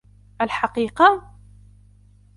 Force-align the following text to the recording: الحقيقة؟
الحقيقة؟ 0.41 1.11